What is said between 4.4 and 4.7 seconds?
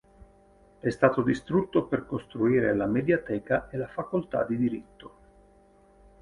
di